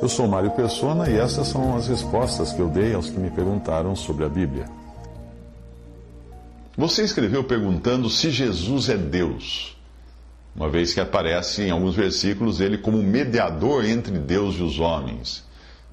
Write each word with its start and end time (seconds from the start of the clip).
Eu 0.00 0.08
sou 0.08 0.26
Mário 0.26 0.50
Persona 0.52 1.10
e 1.10 1.18
essas 1.18 1.48
são 1.48 1.76
as 1.76 1.86
respostas 1.86 2.50
que 2.50 2.60
eu 2.60 2.68
dei 2.68 2.94
aos 2.94 3.10
que 3.10 3.18
me 3.18 3.30
perguntaram 3.30 3.94
sobre 3.94 4.24
a 4.24 4.28
Bíblia. 4.28 4.64
Você 6.76 7.02
escreveu 7.02 7.44
perguntando 7.44 8.08
se 8.08 8.30
Jesus 8.30 8.88
é 8.88 8.96
Deus, 8.96 9.76
uma 10.56 10.70
vez 10.70 10.94
que 10.94 11.00
aparece 11.00 11.62
em 11.62 11.70
alguns 11.70 11.94
versículos 11.94 12.58
ele 12.60 12.78
como 12.78 13.02
mediador 13.02 13.84
entre 13.84 14.18
Deus 14.18 14.54
e 14.56 14.62
os 14.62 14.78
homens. 14.78 15.44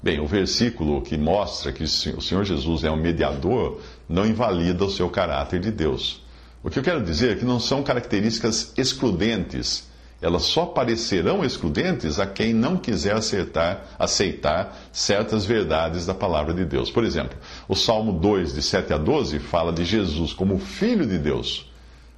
Bem, 0.02 0.20
o 0.20 0.26
versículo 0.26 1.02
que 1.02 1.18
mostra 1.18 1.72
que 1.72 1.82
o 1.82 1.88
Senhor 2.22 2.44
Jesus 2.44 2.84
é 2.84 2.90
um 2.90 2.96
mediador 2.96 3.82
não 4.08 4.24
invalida 4.24 4.84
o 4.84 4.90
seu 4.90 5.10
caráter 5.10 5.60
de 5.60 5.70
Deus. 5.70 6.24
O 6.62 6.70
que 6.70 6.78
eu 6.78 6.82
quero 6.82 7.04
dizer 7.04 7.32
é 7.32 7.36
que 7.36 7.44
não 7.44 7.60
são 7.60 7.82
características 7.82 8.72
excludentes 8.78 9.88
elas 10.20 10.42
só 10.44 10.64
parecerão 10.64 11.44
excludentes 11.44 12.18
a 12.18 12.26
quem 12.26 12.54
não 12.54 12.76
quiser 12.76 13.14
acertar, 13.14 13.84
aceitar 13.98 14.76
certas 14.90 15.44
verdades 15.44 16.06
da 16.06 16.14
palavra 16.14 16.54
de 16.54 16.64
Deus. 16.64 16.90
Por 16.90 17.04
exemplo, 17.04 17.36
o 17.68 17.74
Salmo 17.74 18.12
2, 18.12 18.54
de 18.54 18.62
7 18.62 18.94
a 18.94 18.98
12, 18.98 19.38
fala 19.38 19.72
de 19.72 19.84
Jesus 19.84 20.32
como 20.32 20.58
Filho 20.58 21.06
de 21.06 21.18
Deus. 21.18 21.70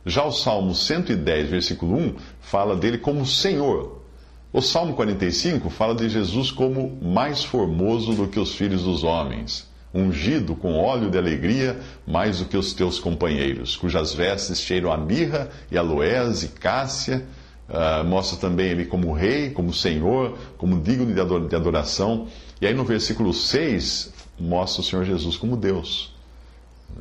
Já 0.07 0.25
o 0.25 0.31
Salmo 0.31 0.75
110, 0.75 1.51
versículo 1.51 1.97
1, 1.97 2.15
fala 2.41 2.77
dele 2.77 2.99
como 2.99 3.27
Senhor. 3.27 4.01
O 4.53 4.63
Salmo 4.63 4.95
45 4.95 5.69
fala 5.69 5.95
de 5.95 6.09
Jesus 6.09 6.51
como 6.51 6.99
mais 7.03 7.45
formoso 7.45 8.15
do 8.15 8.29
que 8.29 8.41
os 8.41 8.55
filhos 8.55 8.85
dos 8.85 9.05
homens, 9.05 9.69
ungido 9.93 10.55
com 10.55 10.75
óleo 10.75 11.11
de 11.11 11.19
alegria 11.19 11.79
mais 12.07 12.39
do 12.39 12.47
que 12.47 12.57
os 12.57 12.73
teus 12.73 12.99
companheiros, 12.99 13.77
cujas 13.77 14.15
vestes 14.15 14.61
cheiram 14.61 14.91
a 14.91 14.97
mirra 14.97 15.51
e 15.71 15.77
aloés 15.77 16.45
e 16.45 16.49
cássia 16.49 17.27
Uh, 17.69 18.03
mostra 18.05 18.39
também 18.39 18.69
ele 18.69 18.87
como 18.87 19.13
rei, 19.13 19.51
como 19.51 19.75
senhor, 19.75 20.39
como 20.57 20.81
digno 20.81 21.13
de 21.47 21.55
adoração. 21.55 22.27
E 22.61 22.67
aí 22.67 22.75
no 22.75 22.85
versículo 22.85 23.33
6 23.35 24.13
mostra 24.41 24.81
o 24.81 24.85
Senhor 24.85 25.05
Jesus 25.05 25.37
como 25.37 25.57
Deus. 25.57 26.13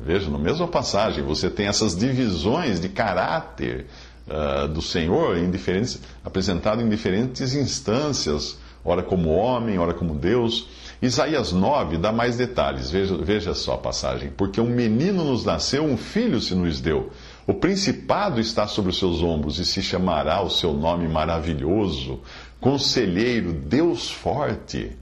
Veja, 0.04 0.30
na 0.30 0.38
mesma 0.38 0.68
passagem, 0.68 1.24
você 1.24 1.48
tem 1.48 1.66
essas 1.66 1.96
divisões 1.96 2.80
de 2.80 2.88
caráter 2.88 3.86
uh, 4.26 4.68
do 4.68 4.82
Senhor 4.82 5.38
em 5.38 5.50
diferentes, 5.50 6.00
apresentado 6.24 6.82
em 6.82 6.88
diferentes 6.88 7.54
instâncias, 7.54 8.58
ora 8.84 9.02
como 9.02 9.30
homem, 9.30 9.78
ora 9.78 9.94
como 9.94 10.14
Deus. 10.14 10.68
Isaías 11.00 11.52
9 11.52 11.96
dá 11.96 12.12
mais 12.12 12.36
detalhes, 12.36 12.90
veja, 12.90 13.16
veja 13.16 13.54
só 13.54 13.74
a 13.74 13.78
passagem. 13.78 14.30
Porque 14.36 14.60
um 14.60 14.68
menino 14.68 15.24
nos 15.24 15.44
nasceu, 15.44 15.84
um 15.84 15.96
filho 15.96 16.40
se 16.40 16.54
nos 16.54 16.80
deu. 16.80 17.10
O 17.48 17.54
principado 17.54 18.38
está 18.42 18.66
sobre 18.66 18.90
os 18.90 18.98
seus 18.98 19.22
ombros 19.22 19.58
e 19.58 19.64
se 19.64 19.80
chamará 19.80 20.42
o 20.42 20.50
seu 20.50 20.74
nome 20.74 21.08
maravilhoso, 21.08 22.20
Conselheiro, 22.60 23.54
Deus 23.54 24.10
forte, 24.10 24.92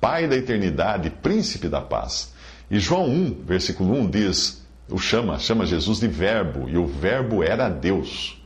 Pai 0.00 0.28
da 0.28 0.36
eternidade, 0.36 1.10
Príncipe 1.10 1.68
da 1.68 1.80
paz. 1.80 2.32
E 2.70 2.78
João 2.78 3.08
1, 3.10 3.42
versículo 3.44 3.94
1 3.94 4.10
diz, 4.10 4.64
o 4.88 4.96
chama, 4.96 5.40
chama 5.40 5.66
Jesus 5.66 5.98
de 5.98 6.06
Verbo, 6.06 6.68
e 6.68 6.78
o 6.78 6.86
Verbo 6.86 7.42
era 7.42 7.68
Deus. 7.68 8.40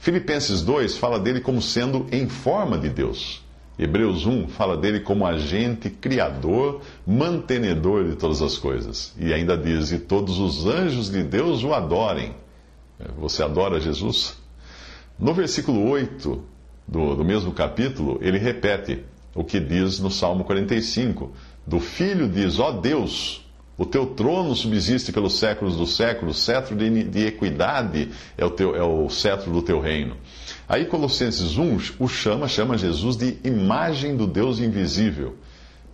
Filipenses 0.00 0.62
2 0.62 0.96
fala 0.96 1.20
dele 1.20 1.42
como 1.42 1.60
sendo 1.60 2.06
em 2.10 2.26
forma 2.26 2.78
de 2.78 2.88
Deus. 2.88 3.44
Hebreus 3.78 4.24
1 4.24 4.48
fala 4.48 4.78
dele 4.78 5.00
como 5.00 5.26
agente 5.26 5.90
criador, 5.90 6.80
mantenedor 7.06 8.08
de 8.08 8.16
todas 8.16 8.40
as 8.40 8.56
coisas. 8.56 9.14
E 9.18 9.34
ainda 9.34 9.58
diz: 9.58 9.92
E 9.92 9.98
todos 9.98 10.38
os 10.38 10.66
anjos 10.66 11.10
de 11.10 11.22
Deus 11.22 11.62
o 11.62 11.74
adorem. 11.74 12.34
Você 13.18 13.42
adora 13.42 13.80
Jesus? 13.80 14.36
No 15.18 15.32
versículo 15.32 15.88
8 15.88 16.42
do, 16.86 17.14
do 17.14 17.24
mesmo 17.24 17.52
capítulo, 17.52 18.18
ele 18.20 18.38
repete 18.38 19.04
o 19.34 19.44
que 19.44 19.60
diz 19.60 20.00
no 20.00 20.10
Salmo 20.10 20.44
45. 20.44 21.32
Do 21.66 21.78
filho 21.78 22.28
diz: 22.28 22.58
Ó 22.58 22.70
oh 22.70 22.72
Deus, 22.72 23.46
o 23.76 23.86
teu 23.86 24.06
trono 24.06 24.56
subsiste 24.56 25.12
pelos 25.12 25.38
séculos 25.38 25.76
dos 25.76 25.94
séculos, 25.94 26.38
cetro 26.40 26.74
de, 26.74 27.04
de 27.04 27.26
equidade 27.26 28.10
é 28.36 28.44
o, 28.44 28.50
teu, 28.50 28.74
é 28.74 28.82
o 28.82 29.08
cetro 29.08 29.52
do 29.52 29.62
teu 29.62 29.78
reino. 29.80 30.16
Aí 30.68 30.84
Colossenses 30.84 31.56
1 31.56 31.78
o 32.00 32.08
chama, 32.08 32.48
chama 32.48 32.76
Jesus 32.76 33.16
de 33.16 33.38
imagem 33.44 34.16
do 34.16 34.26
Deus 34.26 34.58
invisível. 34.58 35.36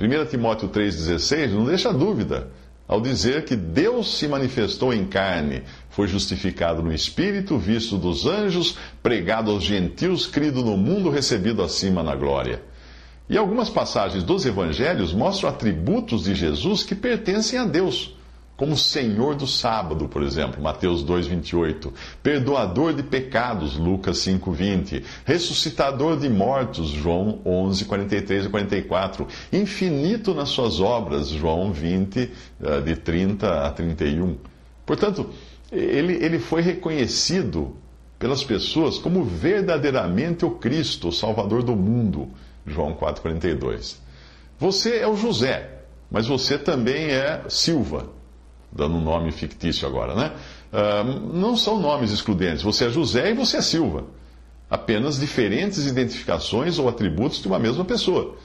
1 0.01 0.27
Timóteo 0.31 0.69
3,16 0.71 1.51
não 1.51 1.67
deixa 1.67 1.93
dúvida 1.93 2.51
ao 2.87 3.01
dizer 3.01 3.45
que 3.45 3.57
Deus 3.57 4.19
se 4.19 4.29
manifestou 4.29 4.93
em 4.93 5.07
carne, 5.07 5.63
foi 5.95 6.09
justificado 6.09 6.83
no 6.83 6.93
Espírito, 6.93 7.57
visto 7.57 7.97
dos 7.97 8.27
anjos, 8.27 8.77
pregado 9.03 9.51
aos 9.51 9.63
gentios, 9.63 10.27
crido 10.27 10.65
no 10.65 10.77
mundo, 10.77 11.09
recebido 11.09 11.63
acima 11.63 12.03
na 12.03 12.17
glória. 12.17 12.63
E 13.31 13.39
algumas 13.39 13.71
passagens 13.71 14.25
dos 14.25 14.45
evangelhos 14.45 15.15
mostram 15.15 15.49
atributos 15.49 16.25
de 16.25 16.35
Jesus 16.35 16.83
que 16.83 16.95
pertencem 16.95 17.59
a 17.59 17.65
Deus 17.65 18.15
como 18.57 18.77
Senhor 18.77 19.35
do 19.35 19.47
sábado, 19.47 20.09
por 20.09 20.23
exemplo, 20.23 20.63
Mateus 20.63 21.03
2:28, 21.03 21.93
perdoador 22.23 22.95
de 22.95 23.03
pecados, 23.03 23.77
Lucas 23.77 24.19
5:20, 24.19 25.03
ressuscitador 25.25 26.17
de 26.17 26.29
mortos, 26.29 26.91
João 26.91 27.41
11:43 27.45 28.47
e 28.47 28.49
44, 28.49 29.27
infinito 29.53 30.35
nas 30.35 30.51
suas 30.51 30.81
obras, 30.81 31.29
João 31.29 31.73
20 31.73 32.31
eh, 32.63 32.81
de 32.81 32.97
30 32.97 33.67
a 33.67 33.71
31. 33.73 34.37
Portanto, 34.87 35.31
ele, 35.75 36.25
ele 36.25 36.39
foi 36.39 36.63
reconhecido 36.63 37.77
pelas 38.19 38.43
pessoas 38.43 38.99
como 38.99 39.25
verdadeiramente 39.25 40.45
o 40.45 40.53
Cristo, 40.53 41.09
o 41.09 41.13
Salvador 41.13 41.63
do 41.63 41.77
mundo, 41.77 42.29
João 42.67 42.95
4:42. 42.95 43.97
Você 44.59 44.97
é 44.99 45.07
o 45.07 45.17
José, 45.17 45.83
mas 46.11 46.27
você 46.27 46.57
também 46.57 47.11
é 47.11 47.43
Silva 47.49 48.09
dando 48.75 48.97
um 48.97 49.01
nome 49.01 49.31
fictício 49.31 49.87
agora, 49.87 50.15
né? 50.15 50.33
Uh, 50.73 51.33
não 51.33 51.57
são 51.57 51.81
nomes 51.81 52.11
excludentes. 52.11 52.63
Você 52.63 52.87
é 52.87 52.91
José 52.91 53.31
e 53.31 53.35
você 53.35 53.59
é 53.59 53.63
Silva. 53.63 54.05
Apenas 54.69 55.21
diferentes 55.21 55.87
identificações 55.87 56.79
ou 56.79 56.89
atributos 56.89 57.41
de 57.41 57.47
uma 57.47 57.59
mesma 57.59 57.85
pessoa. 57.85 58.37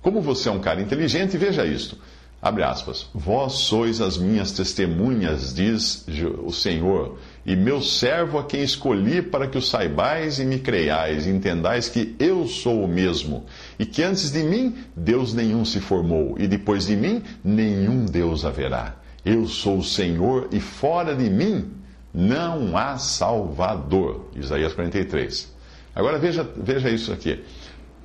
Como 0.00 0.22
você 0.22 0.48
é 0.48 0.52
um 0.52 0.60
cara 0.60 0.80
inteligente, 0.80 1.36
veja 1.36 1.66
isto. 1.66 1.98
Abre 2.40 2.62
aspas. 2.62 3.08
Vós 3.14 3.54
sois 3.54 4.00
as 4.00 4.18
minhas 4.18 4.52
testemunhas, 4.52 5.54
diz 5.54 6.06
o 6.44 6.52
Senhor, 6.52 7.18
e 7.44 7.56
meu 7.56 7.80
servo 7.80 8.38
a 8.38 8.44
quem 8.44 8.62
escolhi 8.62 9.22
para 9.22 9.46
que 9.48 9.56
o 9.56 9.62
saibais 9.62 10.38
e 10.38 10.44
me 10.44 10.58
creiais, 10.58 11.26
e 11.26 11.30
entendais 11.30 11.88
que 11.88 12.14
eu 12.18 12.46
sou 12.46 12.84
o 12.84 12.88
mesmo, 12.88 13.46
e 13.78 13.86
que 13.86 14.02
antes 14.02 14.30
de 14.30 14.42
mim 14.42 14.76
Deus 14.94 15.32
nenhum 15.32 15.64
se 15.64 15.80
formou, 15.80 16.36
e 16.38 16.46
depois 16.46 16.86
de 16.86 16.94
mim 16.94 17.22
nenhum 17.42 18.04
Deus 18.04 18.44
haverá. 18.44 18.96
Eu 19.24 19.48
sou 19.48 19.78
o 19.78 19.84
Senhor 19.84 20.48
e 20.52 20.60
fora 20.60 21.16
de 21.16 21.28
mim 21.28 21.72
não 22.14 22.76
há 22.76 22.96
Salvador. 22.96 24.30
Isaías 24.36 24.72
43. 24.72 25.52
Agora 25.94 26.18
veja, 26.18 26.48
veja 26.56 26.88
isso 26.90 27.12
aqui. 27.12 27.42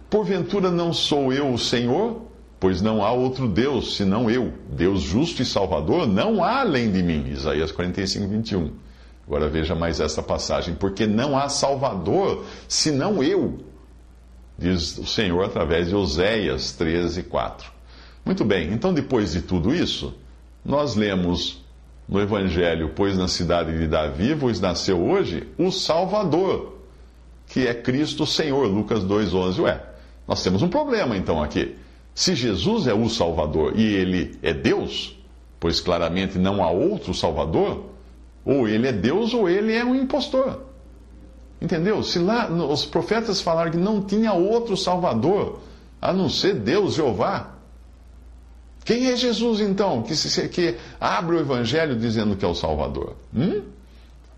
Porventura 0.09 0.71
não 0.71 0.91
sou 0.91 1.31
eu 1.31 1.53
o 1.53 1.59
Senhor? 1.59 2.30
Pois 2.61 2.79
não 2.79 3.03
há 3.03 3.11
outro 3.11 3.47
Deus 3.47 3.97
senão 3.97 4.29
eu. 4.29 4.53
Deus 4.69 5.01
justo 5.01 5.41
e 5.41 5.45
Salvador 5.45 6.05
não 6.05 6.43
há 6.43 6.59
além 6.61 6.91
de 6.91 7.01
mim. 7.01 7.25
Isaías 7.31 7.71
45, 7.71 8.27
21. 8.27 8.71
Agora 9.25 9.49
veja 9.49 9.73
mais 9.73 9.99
essa 9.99 10.21
passagem. 10.21 10.75
Porque 10.75 11.07
não 11.07 11.35
há 11.35 11.49
Salvador 11.49 12.45
senão 12.67 13.23
eu. 13.23 13.57
Diz 14.59 14.95
o 14.99 15.07
Senhor 15.07 15.43
através 15.43 15.89
de 15.89 15.95
Oséias 15.95 16.71
13, 16.73 17.23
4. 17.23 17.71
Muito 18.23 18.45
bem, 18.45 18.71
então 18.71 18.93
depois 18.93 19.31
de 19.31 19.41
tudo 19.41 19.73
isso. 19.73 20.13
Nós 20.63 20.93
lemos 20.93 21.65
no 22.07 22.21
Evangelho, 22.21 22.91
pois 22.95 23.17
na 23.17 23.27
cidade 23.27 23.75
de 23.75 23.87
Davi 23.87 24.35
vos 24.35 24.59
nasceu 24.59 25.03
hoje 25.03 25.47
o 25.57 25.71
Salvador, 25.71 26.77
que 27.47 27.65
é 27.65 27.73
Cristo 27.73 28.23
Senhor, 28.27 28.67
Lucas 28.67 29.03
2,11. 29.03 29.63
Ué, 29.63 29.81
nós 30.27 30.43
temos 30.43 30.61
um 30.61 30.69
problema 30.69 31.17
então 31.17 31.41
aqui. 31.41 31.80
Se 32.13 32.35
Jesus 32.35 32.87
é 32.87 32.93
o 32.93 33.09
Salvador 33.09 33.77
e 33.77 33.83
ele 33.83 34.37
é 34.41 34.53
Deus, 34.53 35.17
pois 35.59 35.79
claramente 35.79 36.37
não 36.37 36.63
há 36.63 36.69
outro 36.69 37.13
Salvador, 37.13 37.91
ou 38.43 38.67
ele 38.67 38.87
é 38.87 38.91
Deus 38.91 39.33
ou 39.33 39.49
ele 39.49 39.73
é 39.73 39.83
um 39.83 39.95
impostor. 39.95 40.61
Entendeu? 41.61 42.01
Se 42.03 42.17
lá 42.17 42.51
os 42.51 42.85
profetas 42.85 43.39
falaram 43.39 43.71
que 43.71 43.77
não 43.77 44.01
tinha 44.01 44.33
outro 44.33 44.75
Salvador 44.75 45.59
a 46.01 46.11
não 46.11 46.27
ser 46.27 46.55
Deus, 46.55 46.95
Jeová, 46.95 47.51
quem 48.83 49.07
é 49.07 49.15
Jesus 49.15 49.59
então, 49.59 50.01
que, 50.01 50.15
se, 50.15 50.49
que 50.49 50.75
abre 50.99 51.35
o 51.35 51.39
Evangelho 51.39 51.95
dizendo 51.95 52.35
que 52.35 52.43
é 52.43 52.47
o 52.47 52.55
Salvador? 52.55 53.15
Hum? 53.33 53.61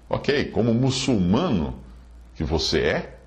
Ok, 0.10 0.46
como 0.46 0.74
muçulmano 0.74 1.76
que 2.36 2.44
você 2.44 2.80
é, 2.80 3.18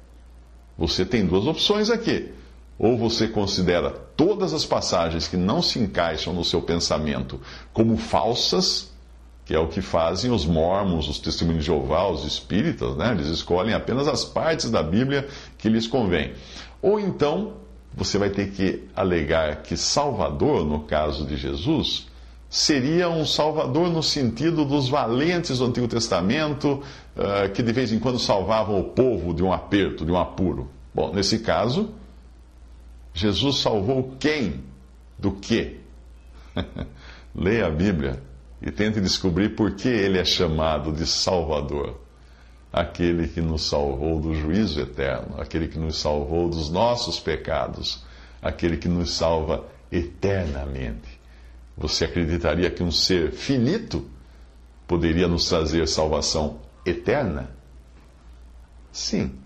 você 0.76 1.06
tem 1.06 1.24
duas 1.24 1.46
opções 1.46 1.88
aqui. 1.88 2.32
Ou 2.78 2.96
você 2.96 3.26
considera 3.26 3.90
todas 3.90 4.52
as 4.52 4.64
passagens 4.64 5.26
que 5.26 5.36
não 5.36 5.62
se 5.62 5.78
encaixam 5.78 6.32
no 6.32 6.44
seu 6.44 6.60
pensamento 6.60 7.40
como 7.72 7.96
falsas, 7.96 8.90
que 9.46 9.54
é 9.54 9.58
o 9.58 9.68
que 9.68 9.80
fazem 9.80 10.30
os 10.30 10.44
mormons, 10.44 11.08
os 11.08 11.18
testemunhos 11.18 11.64
de 11.64 11.66
Jeová, 11.66 12.08
os 12.08 12.24
espíritas, 12.24 12.96
né? 12.96 13.12
Eles 13.12 13.28
escolhem 13.28 13.74
apenas 13.74 14.08
as 14.08 14.24
partes 14.24 14.70
da 14.70 14.82
Bíblia 14.82 15.26
que 15.56 15.68
lhes 15.68 15.86
convém. 15.86 16.34
Ou 16.82 17.00
então 17.00 17.54
você 17.94 18.18
vai 18.18 18.28
ter 18.28 18.50
que 18.50 18.82
alegar 18.94 19.62
que 19.62 19.76
Salvador, 19.76 20.66
no 20.66 20.80
caso 20.80 21.24
de 21.24 21.36
Jesus, 21.36 22.06
seria 22.50 23.08
um 23.08 23.24
Salvador 23.24 23.88
no 23.88 24.02
sentido 24.02 24.64
dos 24.64 24.88
valentes 24.88 25.58
do 25.58 25.64
Antigo 25.64 25.88
Testamento, 25.88 26.82
uh, 27.16 27.50
que 27.54 27.62
de 27.62 27.72
vez 27.72 27.92
em 27.92 27.98
quando 27.98 28.18
salvavam 28.18 28.78
o 28.78 28.84
povo 28.84 29.32
de 29.32 29.42
um 29.42 29.52
aperto, 29.52 30.04
de 30.04 30.12
um 30.12 30.18
apuro. 30.18 30.68
Bom, 30.94 31.12
nesse 31.14 31.38
caso, 31.38 31.90
Jesus 33.16 33.60
salvou 33.60 34.14
quem? 34.20 34.62
Do 35.18 35.32
quê? 35.32 35.78
Leia 37.34 37.66
a 37.66 37.70
Bíblia 37.70 38.22
e 38.60 38.70
tente 38.70 39.00
descobrir 39.00 39.56
por 39.56 39.74
que 39.74 39.88
ele 39.88 40.18
é 40.18 40.24
chamado 40.24 40.92
de 40.92 41.06
Salvador. 41.06 41.98
Aquele 42.70 43.26
que 43.26 43.40
nos 43.40 43.62
salvou 43.70 44.20
do 44.20 44.34
juízo 44.34 44.78
eterno, 44.80 45.40
aquele 45.40 45.66
que 45.66 45.78
nos 45.78 45.96
salvou 45.96 46.50
dos 46.50 46.68
nossos 46.68 47.18
pecados, 47.18 48.04
aquele 48.42 48.76
que 48.76 48.88
nos 48.88 49.14
salva 49.14 49.64
eternamente. 49.90 51.18
Você 51.74 52.04
acreditaria 52.04 52.70
que 52.70 52.82
um 52.82 52.90
ser 52.90 53.32
finito 53.32 54.04
poderia 54.86 55.26
nos 55.26 55.48
trazer 55.48 55.88
salvação 55.88 56.60
eterna? 56.84 57.48
Sim. 58.92 59.45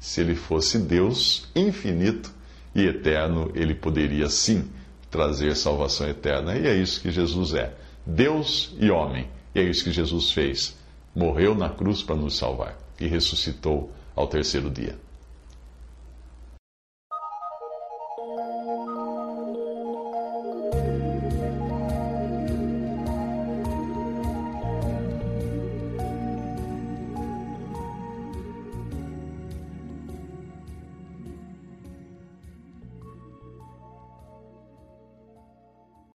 Se 0.00 0.22
ele 0.22 0.34
fosse 0.34 0.78
Deus 0.78 1.46
infinito 1.54 2.32
e 2.74 2.86
eterno, 2.86 3.52
ele 3.54 3.74
poderia 3.74 4.30
sim 4.30 4.64
trazer 5.10 5.54
salvação 5.54 6.08
eterna. 6.08 6.56
E 6.56 6.66
é 6.66 6.74
isso 6.74 7.00
que 7.00 7.10
Jesus 7.10 7.52
é: 7.52 7.74
Deus 8.06 8.74
e 8.80 8.90
homem. 8.90 9.28
E 9.54 9.60
é 9.60 9.62
isso 9.62 9.84
que 9.84 9.92
Jesus 9.92 10.32
fez. 10.32 10.76
Morreu 11.14 11.54
na 11.54 11.68
cruz 11.68 12.02
para 12.02 12.16
nos 12.16 12.36
salvar 12.38 12.78
e 12.98 13.06
ressuscitou 13.06 13.92
ao 14.16 14.26
terceiro 14.26 14.70
dia. 14.70 14.96